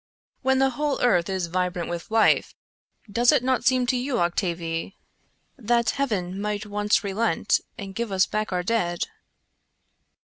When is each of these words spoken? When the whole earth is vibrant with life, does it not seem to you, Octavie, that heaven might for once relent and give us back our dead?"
When 0.41 0.57
the 0.57 0.71
whole 0.71 0.99
earth 1.03 1.29
is 1.29 1.45
vibrant 1.45 1.87
with 1.87 2.09
life, 2.09 2.55
does 3.07 3.31
it 3.31 3.43
not 3.43 3.63
seem 3.63 3.85
to 3.85 3.95
you, 3.95 4.17
Octavie, 4.17 4.95
that 5.59 5.91
heaven 5.91 6.41
might 6.41 6.63
for 6.63 6.69
once 6.69 7.03
relent 7.03 7.61
and 7.77 7.93
give 7.93 8.11
us 8.11 8.25
back 8.25 8.51
our 8.51 8.63
dead?" 8.63 9.01